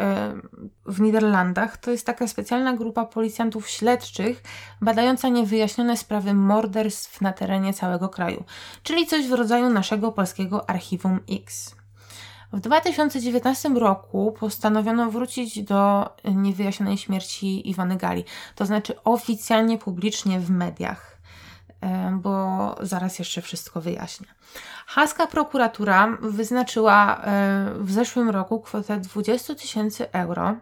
w 0.87 1.01
Niderlandach 1.01 1.77
to 1.77 1.91
jest 1.91 2.07
taka 2.07 2.29
specjalna 2.29 2.73
grupa 2.73 3.05
policjantów 3.05 3.69
śledczych 3.69 4.43
badająca 4.81 5.29
niewyjaśnione 5.29 5.97
sprawy 5.97 6.35
morderstw 6.35 7.21
na 7.21 7.33
terenie 7.33 7.75
całego 7.75 8.09
kraju, 8.09 8.45
czyli 8.83 9.07
coś 9.07 9.27
w 9.27 9.33
rodzaju 9.33 9.71
naszego 9.71 10.13
polskiego 10.13 10.71
Archiwum 10.71 11.21
X. 11.31 11.77
W 12.53 12.61
2019 12.61 13.69
roku 13.69 14.35
postanowiono 14.41 15.11
wrócić 15.11 15.63
do 15.63 16.11
niewyjaśnionej 16.25 16.99
śmierci 16.99 17.71
Iwony 17.71 17.97
Gali, 17.97 18.25
to 18.55 18.67
znaczy 18.67 19.03
oficjalnie, 19.05 19.79
publicznie 19.79 20.41
w 20.41 20.51
mediach. 20.51 21.16
E, 21.81 22.19
bo 22.23 22.75
zaraz 22.81 23.19
jeszcze 23.19 23.43
wszystko 23.43 23.81
wyjaśnię. 23.81 24.27
Haska 24.87 25.27
prokuratura 25.27 26.19
wyznaczyła 26.21 27.17
e, 27.17 27.21
w 27.79 27.93
zeszłym 27.93 28.31
roku 28.31 28.61
kwotę 28.61 29.01
20 29.01 29.55
tysięcy 29.55 30.13
euro 30.13 30.57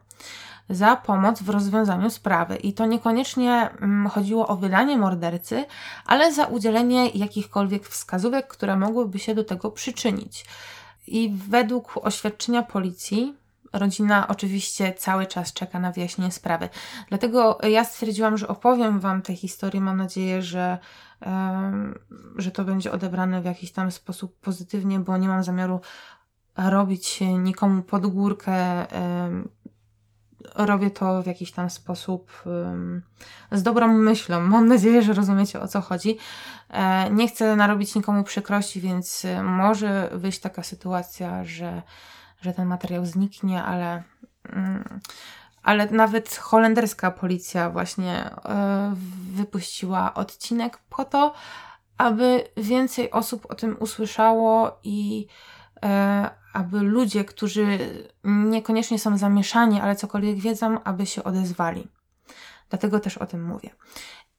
za 0.71 0.97
pomoc 0.97 1.43
w 1.43 1.49
rozwiązaniu 1.49 2.11
sprawy. 2.11 2.57
I 2.57 2.73
to 2.73 2.87
niekoniecznie 2.87 3.71
mm, 3.81 4.09
chodziło 4.09 4.47
o 4.47 4.57
wydanie 4.57 4.97
mordercy, 4.97 5.65
ale 6.07 6.33
za 6.33 6.45
udzielenie 6.45 7.09
jakichkolwiek 7.09 7.89
wskazówek, 7.89 8.47
które 8.47 8.77
mogłyby 8.77 9.19
się 9.19 9.35
do 9.35 9.45
tego 9.45 9.71
przyczynić. 9.71 10.45
I 11.07 11.35
według 11.49 11.93
oświadczenia 12.03 12.63
policji, 12.63 13.35
rodzina 13.79 14.29
oczywiście 14.29 14.95
cały 14.95 15.27
czas 15.27 15.53
czeka 15.53 15.81
na 15.81 15.93
wyjaśnienie 15.93 16.33
sprawy. 16.33 16.69
Dlatego 17.09 17.59
ja 17.63 17.85
stwierdziłam, 17.85 18.39
że 18.39 18.49
opowiem 18.49 19.01
Wam 19.01 19.23
tę 19.23 19.35
historię. 19.35 19.81
Mam 19.81 19.97
nadzieję, 19.97 20.43
że 20.43 20.79
że 22.37 22.51
to 22.51 22.65
będzie 22.65 22.93
odebrane 22.93 23.43
w 23.43 23.45
jakiś 23.45 23.73
tam 23.73 23.91
sposób 23.91 24.41
pozytywnie, 24.41 25.01
bo 25.01 25.17
nie 25.17 25.29
mam 25.29 25.45
zamiaru 25.45 25.81
robić 26.57 27.21
nikomu 27.21 27.83
pod 27.83 28.07
górkę. 28.07 28.87
Robię 30.55 30.91
to 30.91 31.23
w 31.23 31.27
jakiś 31.27 31.53
tam 31.53 31.71
sposób 31.71 32.33
z 33.53 33.63
dobrą 33.63 33.89
myślą. 33.89 34.41
Mam 34.41 34.69
nadzieję, 34.69 35.03
że 35.03 35.13
rozumiecie 35.13 35.61
o 35.61 35.69
co 35.69 35.81
chodzi. 35.81 36.19
E, 36.71 37.11
nie 37.11 37.29
chcę 37.29 37.57
narobić 37.57 37.95
nikomu 37.95 38.25
przykrości, 38.25 38.81
więc 38.81 39.27
może 39.43 40.11
wyjść 40.13 40.41
taka 40.41 40.63
sytuacja, 40.63 41.45
że, 41.45 41.83
że 42.41 42.53
ten 42.53 42.67
materiał 42.67 43.07
zniknie, 43.07 43.63
ale 43.63 44.03
mm, 44.49 45.01
ale 45.65 45.91
nawet 45.91 46.37
holenderska 46.37 47.11
policja 47.11 47.71
właśnie 47.71 48.31
e, 48.45 48.95
wypuściła 49.33 50.15
odcinek 50.15 50.79
po 50.79 51.05
to, 51.05 51.35
aby 51.99 52.49
więcej 52.57 53.11
osób 53.11 53.47
o 53.51 53.55
tym 53.55 53.77
usłyszało 53.81 54.79
i 54.83 55.27
e, 55.85 56.31
aby 56.53 56.81
ludzie, 56.81 57.25
którzy 57.25 57.79
niekoniecznie 58.25 58.99
są 58.99 59.19
zamieszani, 59.19 59.81
ale 59.81 59.97
cokolwiek 59.97 60.39
wiedzą, 60.39 60.83
aby 60.83 61.07
się 61.07 61.25
odezwali. 61.25 61.89
Dlatego 62.71 63.01
też 63.01 63.19
o 63.19 63.27
tym 63.27 63.45
mówię. 63.45 63.71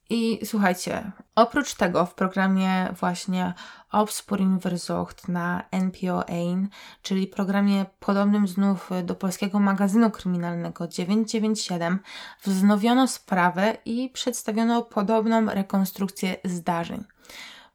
I 0.10 0.40
słuchajcie, 0.46 1.12
oprócz 1.36 1.74
tego 1.74 2.06
w 2.06 2.14
programie 2.14 2.90
właśnie 3.00 3.54
Opsporing 3.96 4.62
Verzocht 4.62 5.28
na 5.28 5.64
NPO 5.72 6.24
1, 6.30 6.70
czyli 7.02 7.28
programie 7.28 7.86
podobnym 8.00 8.48
znów 8.48 8.90
do 9.04 9.16
polskiego 9.16 9.60
magazynu 9.60 10.12
kryminalnego 10.12 10.88
997, 10.88 12.00
wznowiono 12.44 13.08
sprawę 13.08 13.78
i 13.86 14.10
przedstawiono 14.10 14.82
podobną 14.82 15.46
rekonstrukcję 15.46 16.36
zdarzeń. 16.44 17.04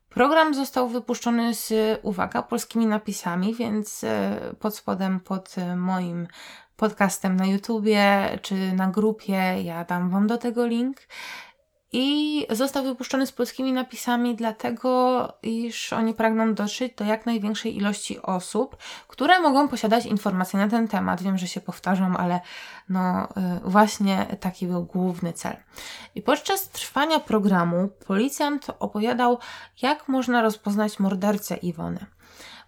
Program 0.09 0.55
został 0.55 0.89
wypuszczony 0.89 1.55
z, 1.55 1.73
uwaga, 2.03 2.43
polskimi 2.43 2.87
napisami, 2.87 3.55
więc 3.55 4.05
e, 4.05 4.41
pod 4.59 4.77
spodem, 4.77 5.21
pod 5.21 5.55
moim 5.77 6.27
podcastem 6.77 7.37
na 7.37 7.47
YouTubie 7.47 8.29
czy 8.43 8.73
na 8.73 8.87
grupie 8.87 9.63
ja 9.63 9.85
dam 9.85 10.11
Wam 10.11 10.27
do 10.27 10.39
tego 10.39 10.67
link 10.67 10.97
i 11.93 12.47
został 12.51 12.85
wypuszczony 12.85 13.27
z 13.27 13.33
polskimi 13.33 13.73
napisami, 13.73 14.37
dlatego 14.37 15.29
iż 15.43 15.93
oni 15.93 16.15
pragną 16.15 16.55
dotrzeć 16.55 16.95
do 16.95 17.05
jak 17.05 17.27
największej 17.27 17.77
ilości 17.77 18.23
osób, 18.23 18.77
które 19.09 19.41
mogą 19.41 19.69
posiadać 19.69 20.07
informacje 20.07 20.59
na 20.59 20.69
ten 20.69 20.89
temat. 20.89 21.23
Wiem, 21.23 21.39
że 21.39 21.49
się 21.49 21.61
powtarzam, 21.61 22.17
ale 22.17 22.41
no 22.89 23.25
y, 23.25 23.27
właśnie 23.65 24.27
taki 24.41 24.67
był 24.67 24.85
główny 24.85 25.33
cel. 25.33 25.57
I 26.15 26.23
podczas 26.23 26.69
trwania 26.69 27.21
programu 27.21 27.89
policjant 28.07 28.67
opowiadał, 28.79 29.39
jak 29.83 30.09
można 30.09 30.43
rozpoznać 30.43 30.99
mordercę 30.99 31.57
Iwony. 31.57 32.07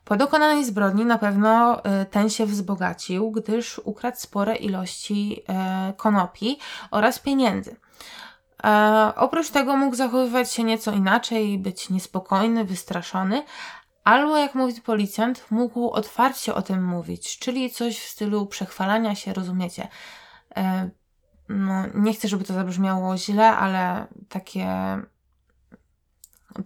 Po 0.04 0.16
dokonanej 0.16 0.64
zbrodni 0.64 1.04
na 1.04 1.18
pewno 1.18 1.78
y, 1.78 2.04
ten 2.10 2.30
się 2.30 2.46
wzbogacił, 2.46 3.30
gdyż 3.30 3.78
ukradł 3.84 4.16
spore 4.20 4.56
ilości 4.56 5.42
y, 5.90 5.92
konopi 5.96 6.58
oraz 6.90 7.18
pieniędzy. 7.18 7.76
E, 8.64 9.12
oprócz 9.16 9.50
tego 9.50 9.76
mógł 9.76 9.96
zachowywać 9.96 10.52
się 10.52 10.64
nieco 10.64 10.92
inaczej, 10.92 11.58
być 11.58 11.90
niespokojny, 11.90 12.64
wystraszony, 12.64 13.42
albo 14.04 14.36
jak 14.36 14.54
mówi 14.54 14.80
policjant, 14.80 15.46
mógł 15.50 15.90
otwarcie 15.90 16.54
o 16.54 16.62
tym 16.62 16.84
mówić, 16.84 17.38
czyli 17.38 17.70
coś 17.70 17.98
w 17.98 18.08
stylu 18.08 18.46
przechwalania 18.46 19.14
się, 19.14 19.32
rozumiecie. 19.32 19.88
E, 20.56 20.90
no, 21.48 21.86
nie 21.94 22.14
chcę, 22.14 22.28
żeby 22.28 22.44
to 22.44 22.54
zabrzmiało 22.54 23.16
źle, 23.16 23.56
ale 23.56 24.06
takie. 24.28 24.68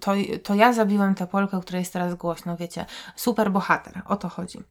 To, 0.01 0.13
to 0.43 0.55
ja 0.55 0.73
zabiłem 0.73 1.15
tę 1.15 1.27
Polkę, 1.27 1.61
która 1.63 1.79
jest 1.79 1.93
teraz 1.93 2.15
głośno, 2.15 2.57
wiecie. 2.57 2.87
Super 3.17 3.51
bohater, 3.51 4.03
o 4.07 4.17
to 4.17 4.29
chodzi. 4.29 4.63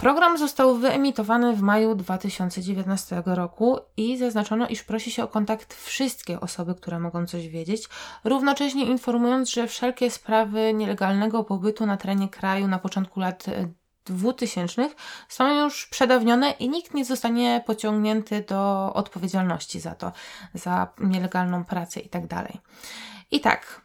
Program 0.00 0.38
został 0.38 0.76
wyemitowany 0.76 1.56
w 1.56 1.62
maju 1.62 1.94
2019 1.94 3.22
roku 3.26 3.78
i 3.96 4.18
zaznaczono, 4.18 4.68
iż 4.68 4.82
prosi 4.82 5.10
się 5.10 5.24
o 5.24 5.28
kontakt 5.28 5.74
wszystkie 5.74 6.40
osoby, 6.40 6.74
które 6.74 6.98
mogą 6.98 7.26
coś 7.26 7.48
wiedzieć, 7.48 7.88
równocześnie 8.24 8.84
informując, 8.84 9.50
że 9.50 9.66
wszelkie 9.66 10.10
sprawy 10.10 10.74
nielegalnego 10.74 11.44
pobytu 11.44 11.86
na 11.86 11.96
terenie 11.96 12.28
kraju 12.28 12.68
na 12.68 12.78
początku 12.78 13.20
lat 13.20 13.44
2000 14.04 14.90
są 15.28 15.64
już 15.64 15.86
przedawnione 15.86 16.50
i 16.50 16.68
nikt 16.68 16.94
nie 16.94 17.04
zostanie 17.04 17.64
pociągnięty 17.66 18.44
do 18.48 18.92
odpowiedzialności 18.94 19.80
za 19.80 19.94
to, 19.94 20.12
za 20.54 20.88
nielegalną 20.98 21.64
pracę 21.64 22.00
itd. 22.00 22.28
Tak 22.28 22.52
I 23.30 23.40
tak, 23.40 23.82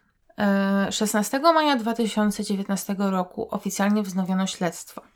16 0.90 1.40
maja 1.40 1.76
2019 1.76 2.96
roku 3.00 3.48
oficjalnie 3.52 4.04
wznowiono 4.04 4.48
śledztwo. 4.48 5.15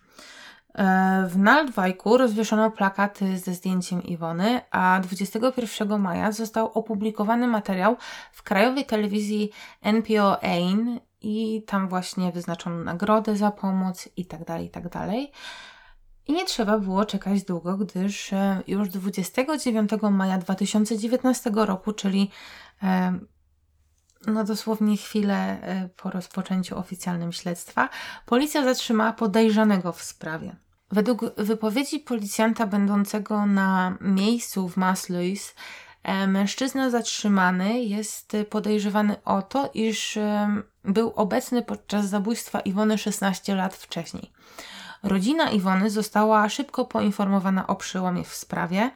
E, 0.76 1.28
w 1.28 1.38
Naldwajku 1.38 2.18
rozwieszono 2.18 2.72
plakaty 2.72 3.38
ze 3.38 3.54
zdjęciem 3.54 4.04
Iwony, 4.04 4.62
a 4.72 5.00
21 5.04 6.00
maja 6.00 6.32
został 6.32 6.72
opublikowany 6.72 7.48
materiał 7.48 7.98
w 8.32 8.44
krajowej 8.44 8.86
telewizji 8.86 9.52
NPO 9.82 10.44
AIN 10.44 11.00
i 11.22 11.64
tam 11.68 11.88
właśnie 11.88 12.32
wyznaczono 12.32 12.84
nagrodę 12.84 13.36
za 13.36 13.52
pomoc 13.52 14.10
i 14.18 14.26
tak 14.26 14.46
dalej, 14.46 14.66
i 14.66 14.70
tak. 14.70 14.84
I 16.28 16.34
nie 16.34 16.46
trzeba 16.46 16.80
było 16.80 17.06
czekać 17.06 17.44
długo, 17.44 17.78
gdyż 17.78 18.34
e, 18.34 18.64
już 18.68 18.90
29 18.90 19.92
maja 20.12 20.38
2019 20.38 21.52
roku, 21.56 21.94
czyli 21.94 22.32
e, 22.84 23.20
no 24.28 24.44
dosłownie 24.44 24.98
chwilę 24.98 25.36
e, 25.62 25.90
po 25.96 26.10
rozpoczęciu 26.10 26.78
oficjalnym 26.78 27.32
śledztwa, 27.32 27.90
policja 28.26 28.64
zatrzymała 28.64 29.14
podejrzanego 29.14 29.94
w 29.94 30.04
sprawie. 30.04 30.56
Według 30.92 31.22
wypowiedzi 31.38 32.00
policjanta 32.00 32.68
będącego 32.68 33.46
na 33.46 33.98
miejscu 34.02 34.70
w 34.70 34.78
Masluis, 34.78 35.56
e, 36.04 36.28
mężczyzna 36.28 36.90
zatrzymany 36.90 37.84
jest 37.84 38.38
podejrzewany 38.50 39.24
o 39.24 39.42
to, 39.42 39.70
iż 39.74 40.18
e, 40.18 40.50
był 40.84 41.14
obecny 41.16 41.62
podczas 41.62 42.06
zabójstwa 42.06 42.60
Iwony 42.60 42.98
16 42.98 43.56
lat 43.56 43.76
wcześniej. 43.76 44.32
Rodzina 45.04 45.52
Iwony 45.52 45.90
została 45.90 46.50
szybko 46.50 46.86
poinformowana 46.86 47.68
o 47.68 47.76
przełomie 47.76 48.24
w 48.24 48.34
sprawie 48.34 48.92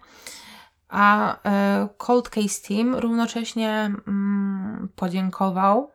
a 0.94 1.38
e, 1.44 1.88
Cold 1.98 2.30
Case 2.30 2.68
Team 2.68 2.96
równocześnie 2.96 3.92
mm, 4.08 4.90
podziękował, 4.96 5.92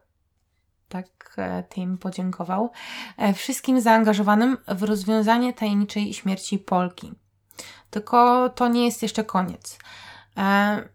tak 0.88 1.35
e, 1.37 1.62
team 1.62 1.99
podziękował, 1.99 2.71
e, 3.17 3.35
wszystkim 3.35 3.81
zaangażowanym 3.81 4.57
w 4.69 4.83
rozwiązanie 4.83 5.52
tajemniczej 5.52 6.14
śmierci 6.14 6.59
Polki. 6.59 7.12
Tylko 7.90 8.49
to 8.49 8.69
nie 8.69 8.85
jest 8.85 9.02
jeszcze 9.02 9.25
koniec. 9.25 9.78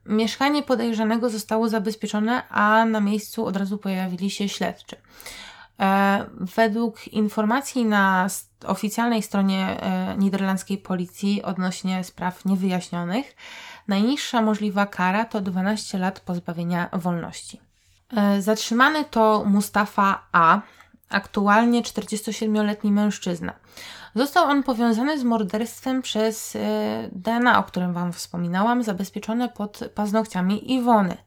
mieszkanie 0.06 0.64
podejrzanego 0.64 1.30
zostało 1.30 1.70
zabezpieczone, 1.70 2.50
a 2.50 2.86
na 2.86 3.00
miejscu 3.00 3.46
od 3.46 3.58
razu 3.58 3.78
pojawili 3.78 4.30
się 4.30 4.50
śledczy. 4.50 4.96
Według 6.40 7.08
informacji 7.08 7.86
na 7.86 8.28
oficjalnej 8.66 9.24
stronie 9.24 9.78
niderlandzkiej 10.18 10.78
policji 10.78 11.44
odnośnie 11.44 12.04
spraw 12.04 12.46
niewyjaśnionych, 12.46 13.36
Najniższa 13.88 14.42
możliwa 14.42 14.86
kara 14.86 15.26
to 15.26 15.42
12 15.42 15.98
lat 15.98 16.20
pozbawienia 16.20 16.90
wolności. 16.94 17.62
E, 18.18 18.42
zatrzymany 18.42 19.06
to 19.06 19.44
Mustafa 19.46 20.28
A., 20.32 20.62
aktualnie 21.10 21.82
47-letni 21.82 22.92
mężczyzna. 22.92 23.54
Został 24.16 24.46
on 24.46 24.64
powiązany 24.64 25.20
z 25.20 25.24
morderstwem 25.24 26.02
przez 26.02 26.56
e, 26.56 26.60
DNA, 27.12 27.60
o 27.60 27.64
którym 27.64 27.94
Wam 27.94 28.14
wspominałam, 28.14 28.84
zabezpieczone 28.84 29.50
pod 29.50 29.80
paznokciami 29.96 30.74
Iwony. 30.74 31.18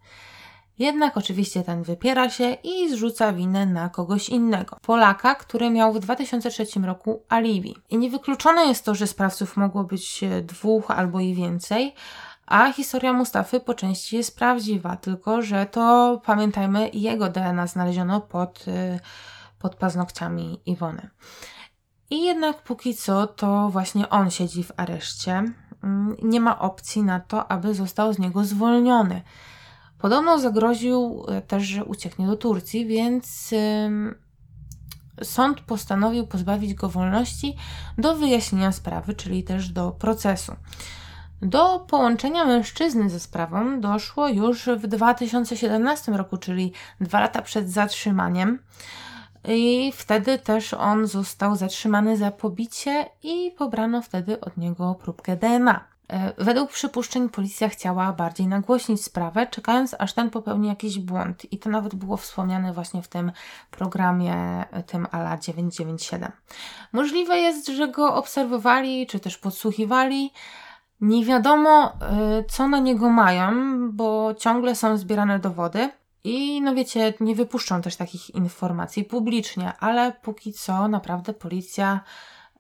Jednak 0.78 1.16
oczywiście 1.16 1.62
ten 1.62 1.82
wypiera 1.82 2.30
się 2.30 2.56
i 2.64 2.90
zrzuca 2.90 3.32
winę 3.32 3.66
na 3.66 3.88
kogoś 3.88 4.28
innego. 4.28 4.76
Polaka, 4.82 5.34
który 5.34 5.70
miał 5.70 5.92
w 5.92 5.98
2003 5.98 6.66
roku 6.82 7.22
alibi. 7.28 7.76
I 7.90 7.98
niewykluczone 7.98 8.64
jest 8.64 8.84
to, 8.84 8.94
że 8.94 9.06
sprawców 9.06 9.56
mogło 9.56 9.84
być 9.84 10.24
dwóch 10.42 10.90
albo 10.90 11.20
i 11.20 11.34
więcej, 11.34 11.94
a 12.46 12.72
historia 12.72 13.12
Mustafy 13.12 13.60
po 13.60 13.74
części 13.74 14.16
jest 14.16 14.38
prawdziwa, 14.38 14.96
tylko 14.96 15.42
że 15.42 15.66
to 15.66 16.20
pamiętajmy, 16.24 16.90
jego 16.92 17.28
DNA 17.28 17.66
znaleziono 17.66 18.20
pod, 18.20 18.68
y, 18.68 19.00
pod 19.58 19.74
paznokciami 19.74 20.60
Iwony. 20.66 21.08
I 22.10 22.24
jednak 22.24 22.62
póki 22.62 22.94
co 22.94 23.26
to 23.26 23.68
właśnie 23.68 24.08
on 24.08 24.30
siedzi 24.30 24.64
w 24.64 24.72
areszcie. 24.76 25.32
Mm, 25.84 26.16
nie 26.22 26.40
ma 26.40 26.58
opcji 26.58 27.02
na 27.02 27.20
to, 27.20 27.50
aby 27.50 27.74
został 27.74 28.12
z 28.12 28.18
niego 28.18 28.44
zwolniony. 28.44 29.22
Podobno 29.98 30.38
zagroził 30.38 31.26
y, 31.38 31.42
też, 31.42 31.62
że 31.62 31.84
ucieknie 31.84 32.26
do 32.26 32.36
Turcji, 32.36 32.86
więc 32.86 33.54
sąd 35.22 35.60
postanowił 35.60 36.26
pozbawić 36.26 36.74
go 36.74 36.88
wolności 36.88 37.56
do 37.98 38.16
wyjaśnienia 38.16 38.72
sprawy, 38.72 39.14
czyli 39.14 39.44
też 39.44 39.68
do 39.68 39.90
procesu. 39.90 40.56
Do 41.42 41.78
połączenia 41.78 42.44
mężczyzny 42.44 43.10
ze 43.10 43.20
sprawą 43.20 43.80
doszło 43.80 44.28
już 44.28 44.66
w 44.66 44.86
2017 44.86 46.12
roku, 46.12 46.36
czyli 46.36 46.72
dwa 47.00 47.20
lata 47.20 47.42
przed 47.42 47.70
zatrzymaniem. 47.70 48.58
I 49.48 49.92
wtedy 49.94 50.38
też 50.38 50.74
on 50.74 51.06
został 51.06 51.56
zatrzymany 51.56 52.16
za 52.16 52.30
pobicie 52.30 53.06
i 53.22 53.52
pobrano 53.58 54.02
wtedy 54.02 54.40
od 54.40 54.56
niego 54.56 54.94
próbkę 54.94 55.36
DNA. 55.36 55.95
E, 56.08 56.44
według 56.44 56.70
przypuszczeń 56.70 57.28
policja 57.28 57.68
chciała 57.68 58.12
bardziej 58.12 58.46
nagłośnić 58.46 59.04
sprawę, 59.04 59.46
czekając 59.46 59.96
aż 59.98 60.12
ten 60.12 60.30
popełni 60.30 60.68
jakiś 60.68 60.98
błąd. 60.98 61.52
I 61.52 61.58
to 61.58 61.70
nawet 61.70 61.94
było 61.94 62.16
wspomniane 62.16 62.72
właśnie 62.72 63.02
w 63.02 63.08
tym 63.08 63.32
programie, 63.70 64.64
tym 64.86 65.06
ALA 65.10 65.38
997. 65.38 66.32
Możliwe 66.92 67.38
jest, 67.38 67.68
że 67.68 67.88
go 67.88 68.14
obserwowali, 68.14 69.06
czy 69.06 69.20
też 69.20 69.38
podsłuchiwali, 69.38 70.32
nie 71.00 71.24
wiadomo, 71.24 71.92
y, 72.40 72.44
co 72.48 72.68
na 72.68 72.78
niego 72.78 73.10
mają, 73.10 73.52
bo 73.92 74.34
ciągle 74.34 74.74
są 74.74 74.96
zbierane 74.96 75.38
dowody. 75.38 75.90
I 76.24 76.62
no 76.62 76.74
wiecie, 76.74 77.14
nie 77.20 77.34
wypuszczą 77.34 77.82
też 77.82 77.96
takich 77.96 78.30
informacji 78.30 79.04
publicznie, 79.04 79.72
ale 79.80 80.12
póki 80.12 80.52
co 80.52 80.88
naprawdę 80.88 81.32
policja, 81.32 82.00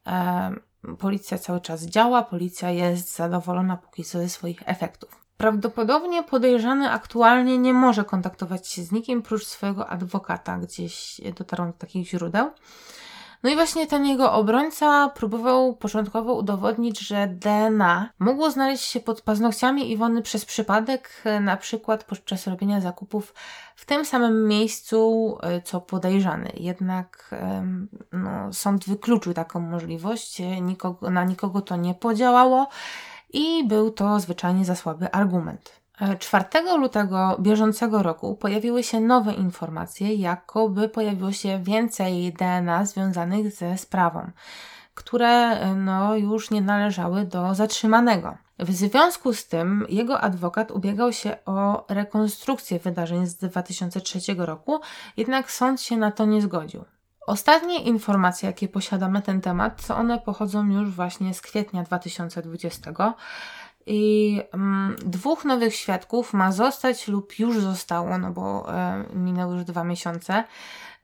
e, 0.06 0.52
policja 0.98 1.38
cały 1.38 1.60
czas 1.60 1.82
działa, 1.82 2.22
policja 2.22 2.70
jest 2.70 3.16
zadowolona 3.16 3.76
póki 3.76 4.04
co 4.04 4.18
ze 4.18 4.28
swoich 4.28 4.62
efektów. 4.66 5.26
Prawdopodobnie 5.36 6.22
podejrzany 6.22 6.90
aktualnie 6.90 7.58
nie 7.58 7.74
może 7.74 8.04
kontaktować 8.04 8.68
się 8.68 8.82
z 8.82 8.92
nikim 8.92 9.22
prócz 9.22 9.46
swojego 9.46 9.88
adwokata, 9.88 10.58
gdzieś 10.58 11.20
dotarł 11.38 11.66
do 11.66 11.72
takich 11.72 12.08
źródeł. 12.08 12.50
No 13.42 13.50
i 13.50 13.54
właśnie 13.54 13.86
ten 13.86 14.06
jego 14.06 14.32
obrońca 14.32 15.08
próbował 15.08 15.76
początkowo 15.76 16.34
udowodnić, 16.34 17.00
że 17.00 17.26
DNA 17.26 18.10
mogło 18.18 18.50
znaleźć 18.50 18.84
się 18.84 19.00
pod 19.00 19.20
paznokciami 19.20 19.92
Iwony 19.92 20.22
przez 20.22 20.44
przypadek, 20.44 21.22
na 21.40 21.56
przykład 21.56 22.04
podczas 22.04 22.46
robienia 22.46 22.80
zakupów 22.80 23.34
w 23.76 23.86
tym 23.86 24.04
samym 24.04 24.48
miejscu, 24.48 25.38
e, 25.42 25.62
co 25.62 25.80
podejrzany. 25.80 26.52
Jednak 26.54 27.34
no, 28.12 28.52
sąd 28.52 28.84
wykluczył 28.84 29.34
taką 29.34 29.60
możliwość, 29.60 30.42
nikogo, 30.62 31.10
na 31.10 31.24
nikogo 31.24 31.60
to 31.60 31.76
nie 31.76 31.94
podziałało 31.94 32.68
i 33.32 33.68
był 33.68 33.90
to 33.90 34.20
zwyczajnie 34.20 34.64
za 34.64 34.74
słaby 34.74 35.12
argument. 35.12 35.85
4 36.18 36.44
lutego 36.78 37.36
bieżącego 37.40 38.02
roku 38.02 38.34
pojawiły 38.34 38.82
się 38.82 39.00
nowe 39.00 39.32
informacje, 39.32 40.14
jakoby 40.14 40.88
pojawiło 40.88 41.32
się 41.32 41.58
więcej 41.62 42.32
DNA 42.32 42.84
związanych 42.84 43.52
ze 43.52 43.78
sprawą, 43.78 44.30
które 44.94 45.66
no, 45.74 46.16
już 46.16 46.50
nie 46.50 46.60
należały 46.60 47.24
do 47.24 47.54
zatrzymanego. 47.54 48.36
W 48.58 48.72
związku 48.72 49.32
z 49.32 49.48
tym 49.48 49.86
jego 49.88 50.20
adwokat 50.20 50.70
ubiegał 50.70 51.12
się 51.12 51.36
o 51.46 51.86
rekonstrukcję 51.88 52.78
wydarzeń 52.78 53.26
z 53.26 53.36
2003 53.36 54.18
roku, 54.38 54.80
jednak 55.16 55.50
sąd 55.50 55.80
się 55.80 55.96
na 55.96 56.10
to 56.10 56.24
nie 56.24 56.42
zgodził. 56.42 56.84
Ostatnie 57.26 57.82
informacje, 57.82 58.46
jakie 58.46 58.68
posiadamy 58.68 59.14
na 59.14 59.20
ten 59.20 59.40
temat, 59.40 59.90
one 59.90 60.18
pochodzą 60.18 60.66
już 60.66 60.90
właśnie 60.90 61.34
z 61.34 61.40
kwietnia 61.40 61.82
2020 61.82 62.92
i 63.86 64.42
mm, 64.52 64.96
dwóch 64.98 65.44
nowych 65.44 65.74
świadków 65.74 66.32
ma 66.32 66.52
zostać 66.52 67.08
lub 67.08 67.38
już 67.38 67.58
zostało, 67.60 68.18
no 68.18 68.30
bo 68.30 68.74
e, 68.74 69.04
minęły 69.14 69.54
już 69.54 69.64
dwa 69.64 69.84
miesiące, 69.84 70.44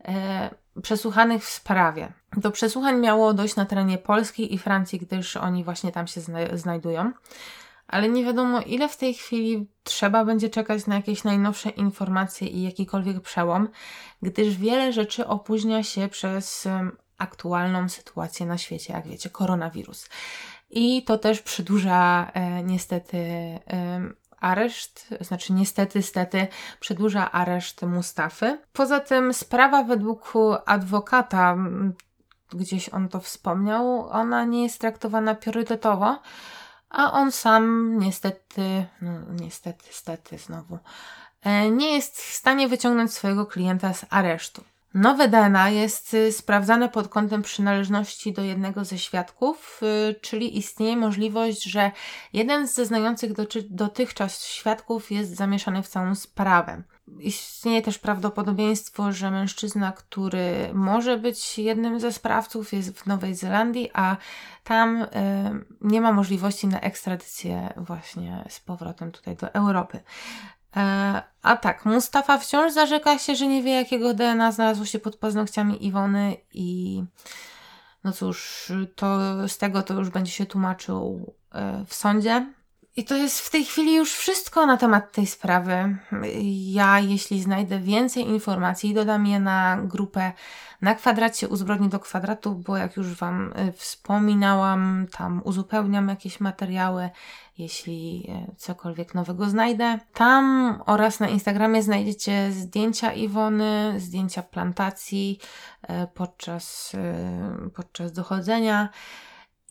e, 0.04 0.50
przesłuchanych 0.82 1.44
w 1.44 1.48
sprawie. 1.48 2.12
Do 2.36 2.50
przesłuchań 2.50 3.00
miało 3.00 3.34
dojść 3.34 3.56
na 3.56 3.64
terenie 3.64 3.98
Polski 3.98 4.54
i 4.54 4.58
Francji, 4.58 4.98
gdyż 4.98 5.36
oni 5.36 5.64
właśnie 5.64 5.92
tam 5.92 6.06
się 6.06 6.20
zna 6.20 6.38
znajdują. 6.52 7.12
Ale 7.86 8.08
nie 8.08 8.24
wiadomo, 8.24 8.60
ile 8.60 8.88
w 8.88 8.96
tej 8.96 9.14
chwili 9.14 9.66
trzeba 9.82 10.24
będzie 10.24 10.50
czekać 10.50 10.86
na 10.86 10.94
jakieś 10.94 11.24
najnowsze 11.24 11.70
informacje 11.70 12.48
i 12.48 12.62
jakikolwiek 12.62 13.20
przełom, 13.20 13.68
gdyż 14.22 14.56
wiele 14.56 14.92
rzeczy 14.92 15.26
opóźnia 15.26 15.82
się 15.82 16.08
przez 16.08 16.68
aktualną 17.18 17.88
sytuację 17.88 18.46
na 18.46 18.58
świecie, 18.58 18.92
jak 18.92 19.06
wiecie, 19.06 19.30
koronawirus. 19.30 20.08
I 20.72 21.02
to 21.02 21.18
też 21.18 21.42
przedłuża 21.42 22.30
e, 22.34 22.62
niestety 22.62 23.18
e, 23.18 23.60
areszt, 24.40 25.14
znaczy 25.20 25.52
niestety, 25.52 26.02
stety 26.02 26.46
przedłuża 26.80 27.32
areszt 27.32 27.82
Mustafy. 27.82 28.58
Poza 28.72 29.00
tym 29.00 29.34
sprawa 29.34 29.82
według 29.82 30.32
adwokata, 30.66 31.56
gdzieś 32.52 32.88
on 32.88 33.08
to 33.08 33.20
wspomniał, 33.20 34.08
ona 34.08 34.44
nie 34.44 34.62
jest 34.62 34.80
traktowana 34.80 35.34
priorytetowo, 35.34 36.18
a 36.90 37.12
on 37.12 37.32
sam 37.32 37.98
niestety, 37.98 38.86
no 39.02 39.12
niestety, 39.40 39.84
stety 39.90 40.38
znowu, 40.38 40.78
e, 41.42 41.70
nie 41.70 41.94
jest 41.94 42.20
w 42.20 42.34
stanie 42.34 42.68
wyciągnąć 42.68 43.12
swojego 43.12 43.46
klienta 43.46 43.94
z 43.94 44.04
aresztu. 44.10 44.64
Nowe 44.94 45.28
DNA 45.28 45.70
jest 45.70 46.14
y, 46.14 46.32
sprawdzane 46.32 46.88
pod 46.88 47.08
kątem 47.08 47.42
przynależności 47.42 48.32
do 48.32 48.42
jednego 48.42 48.84
ze 48.84 48.98
świadków, 48.98 49.80
y, 50.10 50.14
czyli 50.20 50.58
istnieje 50.58 50.96
możliwość, 50.96 51.64
że 51.64 51.90
jeden 52.32 52.68
z 52.68 52.74
zeznających 52.74 53.32
dotychczas 53.70 54.44
świadków 54.44 55.10
jest 55.10 55.36
zamieszany 55.36 55.82
w 55.82 55.88
całą 55.88 56.14
sprawę. 56.14 56.82
Istnieje 57.20 57.82
też 57.82 57.98
prawdopodobieństwo, 57.98 59.12
że 59.12 59.30
mężczyzna, 59.30 59.92
który 59.92 60.70
może 60.74 61.18
być 61.18 61.58
jednym 61.58 62.00
ze 62.00 62.12
sprawców, 62.12 62.72
jest 62.72 62.98
w 62.98 63.06
Nowej 63.06 63.34
Zelandii, 63.34 63.90
a 63.92 64.16
tam 64.64 65.02
y, 65.02 65.08
nie 65.80 66.00
ma 66.00 66.12
możliwości 66.12 66.66
na 66.66 66.80
ekstradycję 66.80 67.72
właśnie 67.76 68.44
z 68.48 68.60
powrotem 68.60 69.12
tutaj 69.12 69.36
do 69.36 69.54
Europy. 69.54 70.00
E, 70.76 71.22
a 71.42 71.56
tak, 71.56 71.84
Mustafa 71.84 72.38
wciąż 72.38 72.72
zarzeka 72.72 73.18
się, 73.18 73.36
że 73.36 73.46
nie 73.46 73.62
wie, 73.62 73.72
jakiego 73.72 74.14
DNA 74.14 74.52
znalazło 74.52 74.84
się 74.84 74.98
pod 74.98 75.16
paznokciami 75.16 75.86
Iwony 75.86 76.36
i 76.52 77.02
no 78.04 78.12
cóż, 78.12 78.72
to 78.96 79.18
z 79.48 79.58
tego 79.58 79.82
to 79.82 79.94
już 79.94 80.10
będzie 80.10 80.32
się 80.32 80.46
tłumaczył 80.46 81.34
e, 81.52 81.84
w 81.86 81.94
sądzie. 81.94 82.46
I 82.96 83.04
to 83.04 83.16
jest 83.16 83.40
w 83.40 83.50
tej 83.50 83.64
chwili 83.64 83.94
już 83.94 84.14
wszystko 84.14 84.66
na 84.66 84.76
temat 84.76 85.12
tej 85.12 85.26
sprawy. 85.26 85.96
Ja, 86.50 87.00
jeśli 87.00 87.42
znajdę 87.42 87.78
więcej 87.78 88.28
informacji, 88.28 88.94
dodam 88.94 89.26
je 89.26 89.40
na 89.40 89.78
grupę 89.84 90.32
na 90.82 90.94
kwadracie 90.94 91.48
uzbrojni 91.48 91.88
do 91.88 92.00
kwadratu, 92.00 92.54
bo 92.54 92.76
jak 92.76 92.96
już 92.96 93.14
Wam 93.14 93.52
y, 93.68 93.72
wspominałam, 93.72 95.06
tam 95.18 95.42
uzupełniam 95.44 96.08
jakieś 96.08 96.40
materiały, 96.40 97.10
jeśli 97.58 98.30
y, 98.50 98.56
cokolwiek 98.56 99.14
nowego 99.14 99.48
znajdę. 99.48 99.98
Tam 100.14 100.78
oraz 100.86 101.20
na 101.20 101.28
Instagramie 101.28 101.82
znajdziecie 101.82 102.52
zdjęcia 102.52 103.12
Iwony, 103.12 103.94
zdjęcia 104.00 104.42
plantacji 104.42 105.38
y, 105.82 105.86
podczas, 106.14 106.96
podczas 107.74 108.12
dochodzenia. 108.12 108.88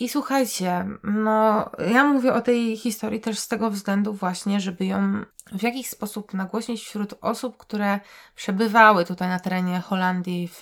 I 0.01 0.09
słuchajcie, 0.09 0.85
no 1.03 1.69
ja 1.93 2.03
mówię 2.03 2.33
o 2.33 2.41
tej 2.41 2.77
historii 2.77 3.19
też 3.19 3.39
z 3.39 3.47
tego 3.47 3.71
względu 3.71 4.13
właśnie, 4.13 4.59
żeby 4.59 4.85
ją 4.85 5.25
w 5.51 5.63
jakiś 5.63 5.89
sposób 5.89 6.33
nagłośnić 6.33 6.81
wśród 6.81 7.13
osób, 7.21 7.57
które 7.57 7.99
przebywały 8.35 9.05
tutaj 9.05 9.29
na 9.29 9.39
terenie 9.39 9.79
Holandii 9.79 10.47
w, 10.47 10.61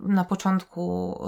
na 0.00 0.24
początku 0.24 1.18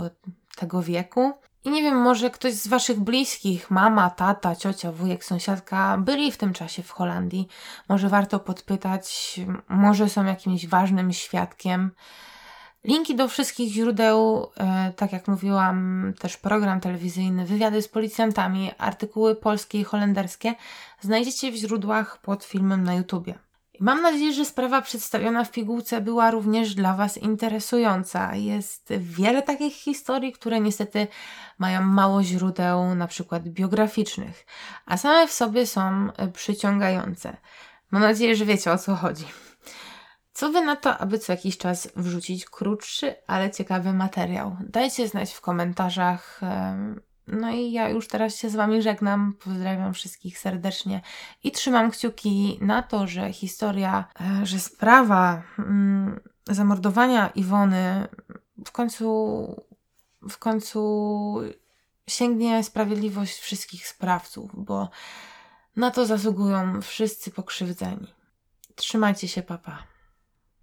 tego 0.57 0.83
wieku. 0.83 1.33
I 1.65 1.71
nie 1.71 1.83
wiem, 1.83 1.97
może 2.03 2.31
ktoś 2.31 2.53
z 2.53 2.69
Waszych 2.69 3.01
bliskich, 3.01 3.71
mama, 3.71 4.11
tata, 4.11 4.57
ciocia, 4.57 4.93
wujek, 4.93 5.25
sąsiadka, 5.25 5.99
byli 5.99 6.33
w 6.33 6.37
tym 6.37 6.53
czasie 6.53 6.83
w 6.83 6.91
Holandii. 6.91 7.49
Może 7.89 8.09
warto 8.09 8.41
podpytać, 8.41 9.41
może 9.69 10.09
są 10.09 10.25
jakimś 10.25 10.67
ważnym 10.67 11.13
świadkiem. 11.13 11.91
Linki 12.85 13.15
do 13.15 13.29
wszystkich 13.29 13.73
źródeł, 13.73 14.51
e, 14.57 14.93
tak 14.97 15.13
jak 15.13 15.29
mówiłam, 15.29 16.13
też 16.19 16.37
program 16.37 16.81
telewizyjny, 16.81 17.47
wywiady 17.47 17.83
z 17.83 17.89
policjantami, 17.89 18.71
artykuły 18.79 19.35
polskie 19.35 19.81
i 19.81 19.85
holenderskie 19.85 20.55
znajdziecie 21.01 21.53
w 21.53 21.55
źródłach 21.55 22.19
pod 22.19 22.45
filmem 22.45 22.85
na 22.85 22.95
YouTubie. 22.95 23.35
Mam 23.81 24.03
nadzieję, 24.03 24.33
że 24.33 24.45
sprawa 24.45 24.83
przedstawiona 24.83 25.45
w 25.45 25.51
pigułce 25.51 26.01
była 26.01 26.31
również 26.31 26.75
dla 26.75 26.95
Was 26.95 27.17
interesująca. 27.17 28.35
Jest 28.35 28.93
wiele 28.99 29.43
takich 29.43 29.75
historii, 29.75 30.33
które 30.33 30.61
niestety 30.61 31.07
mają 31.59 31.83
mało 31.83 32.23
źródeł, 32.23 32.95
na 32.95 33.07
przykład 33.07 33.49
biograficznych, 33.49 34.47
a 34.87 34.97
same 34.97 35.27
w 35.27 35.33
sobie 35.33 35.67
są 35.67 36.09
przyciągające. 36.33 37.37
Mam 37.91 38.03
nadzieję, 38.03 38.37
że 38.37 38.45
wiecie 38.45 38.73
o 38.73 38.79
co 38.79 38.95
chodzi. 38.95 39.25
Co 40.35 40.53
wy 40.53 40.61
na 40.61 40.77
to, 40.77 40.99
aby 40.99 41.19
co 41.19 41.33
jakiś 41.33 41.59
czas 41.59 41.89
wrzucić 41.97 42.45
krótszy, 42.45 43.15
ale 43.27 43.51
ciekawy 43.51 43.93
materiał? 43.93 44.57
Dajcie 44.61 45.09
znać 45.09 45.33
w 45.33 45.41
komentarzach. 45.41 46.41
No 47.27 47.51
i 47.51 47.73
ja 47.73 47.89
już 47.89 48.09
teraz 48.09 48.37
się 48.37 48.51
z 48.51 48.57
Wami 48.57 48.83
żegnam. 48.83 49.33
Pozdrawiam 49.45 49.95
wszystkich 49.95 50.39
serdecznie 50.39 51.01
i 51.45 51.53
trzymam 51.53 51.91
kciuki 51.91 52.59
na 52.61 52.83
to, 52.83 53.07
że 53.07 53.33
historia, 53.33 54.05
e, 54.21 54.47
że 54.47 54.59
sprawa 54.59 55.43
mm, 55.59 56.21
zamordowania 56.47 57.29
Iwony 57.29 58.09
w 58.67 58.73
końcu, 58.73 59.65
w 60.29 60.39
końcu 60.39 61.41
sięgnie 62.09 62.65
sprawiedliwość 62.65 63.39
wszystkich 63.39 63.89
sprawców, 63.89 64.51
bo 64.55 64.89
na 65.77 65.91
to 65.91 66.07
zasługują 66.07 66.83
wszyscy 66.83 67.31
pokrzywdzeni. 67.31 68.15
Trzymajcie 68.75 69.29
się, 69.29 69.43
papa. 69.43 69.94